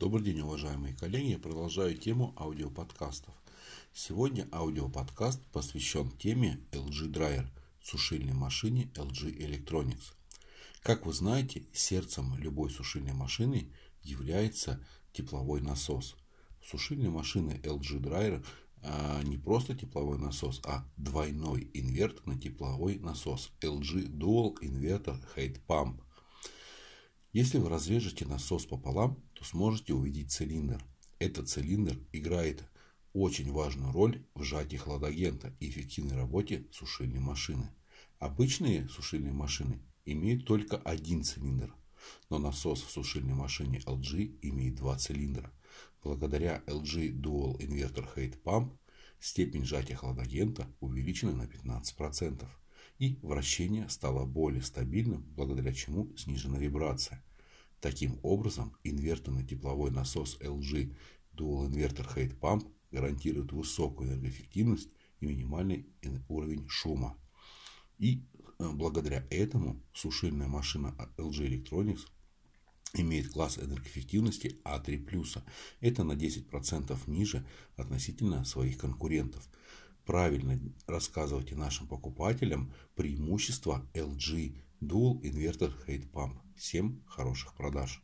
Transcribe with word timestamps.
Добрый 0.00 0.24
день, 0.24 0.40
уважаемые 0.40 0.96
коллеги. 0.96 1.32
Я 1.32 1.38
продолжаю 1.38 1.94
тему 1.94 2.32
аудиоподкастов. 2.38 3.34
Сегодня 3.92 4.48
аудиоподкаст 4.50 5.44
посвящен 5.52 6.10
теме 6.12 6.58
LG 6.72 7.12
Dryer, 7.12 7.46
сушильной 7.82 8.32
машине 8.32 8.90
LG 8.94 9.36
Electronics. 9.36 10.14
Как 10.82 11.04
вы 11.04 11.12
знаете, 11.12 11.66
сердцем 11.74 12.34
любой 12.38 12.70
сушильной 12.70 13.12
машины 13.12 13.74
является 14.02 14.82
тепловой 15.12 15.60
насос. 15.60 16.16
Сушильной 16.64 17.10
машины 17.10 17.60
LG 17.62 18.00
Dryer 18.00 18.42
а 18.82 19.22
не 19.22 19.36
просто 19.36 19.74
тепловой 19.74 20.16
насос, 20.16 20.62
а 20.64 20.88
двойной 20.96 21.70
инверторный 21.74 22.38
тепловой 22.38 22.98
насос 22.98 23.50
LG 23.60 24.08
Dual 24.08 24.54
Inverter 24.62 25.22
Heat 25.36 25.60
Pump– 25.68 26.00
если 27.32 27.58
вы 27.58 27.68
разрежете 27.68 28.26
насос 28.26 28.66
пополам, 28.66 29.22
то 29.34 29.44
сможете 29.44 29.94
увидеть 29.94 30.32
цилиндр. 30.32 30.84
Этот 31.18 31.48
цилиндр 31.48 31.96
играет 32.12 32.64
очень 33.12 33.52
важную 33.52 33.92
роль 33.92 34.24
в 34.34 34.42
сжатии 34.42 34.76
хладагента 34.76 35.54
и 35.60 35.68
эффективной 35.68 36.16
работе 36.16 36.66
сушильной 36.72 37.20
машины. 37.20 37.70
Обычные 38.18 38.88
сушильные 38.88 39.32
машины 39.32 39.80
имеют 40.04 40.44
только 40.44 40.76
один 40.78 41.22
цилиндр, 41.22 41.74
но 42.28 42.38
насос 42.38 42.82
в 42.82 42.90
сушильной 42.90 43.34
машине 43.34 43.78
LG 43.86 44.38
имеет 44.42 44.76
два 44.76 44.96
цилиндра. 44.96 45.52
Благодаря 46.02 46.62
LG 46.66 47.20
Dual 47.20 47.58
Inverter 47.58 48.08
Heat 48.16 48.42
Pump 48.42 48.76
степень 49.20 49.64
сжатия 49.64 49.94
хладагента 49.94 50.66
увеличена 50.80 51.32
на 51.32 51.44
15% 51.44 52.46
и 53.00 53.18
вращение 53.22 53.88
стало 53.88 54.26
более 54.26 54.62
стабильным, 54.62 55.24
благодаря 55.34 55.72
чему 55.72 56.14
снижена 56.16 56.58
вибрация. 56.58 57.24
Таким 57.80 58.20
образом, 58.22 58.76
инверторный 58.84 59.44
тепловой 59.44 59.90
насос 59.90 60.38
LG 60.40 60.94
Dual 61.32 61.70
Inverter 61.70 62.06
Heat 62.14 62.38
Pump 62.38 62.70
гарантирует 62.90 63.52
высокую 63.52 64.10
энергоэффективность 64.10 64.90
и 65.20 65.26
минимальный 65.26 65.86
уровень 66.28 66.68
шума. 66.68 67.16
И 67.96 68.22
э, 68.58 68.68
благодаря 68.70 69.26
этому 69.30 69.82
сушильная 69.94 70.48
машина 70.48 70.94
LG 71.16 71.48
Electronics 71.48 72.00
имеет 72.92 73.32
класс 73.32 73.56
энергоэффективности 73.56 74.60
А3+. 74.62 75.42
Это 75.80 76.04
на 76.04 76.12
10% 76.12 76.98
ниже 77.06 77.46
относительно 77.76 78.44
своих 78.44 78.76
конкурентов 78.76 79.48
правильно 80.10 80.58
рассказывайте 80.88 81.54
нашим 81.54 81.86
покупателям 81.86 82.72
преимущества 82.96 83.88
LG 83.94 84.56
Dual 84.80 85.20
Inverter 85.22 85.72
Heat 85.86 86.10
Pump. 86.10 86.32
Всем 86.56 87.04
хороших 87.06 87.54
продаж! 87.54 88.02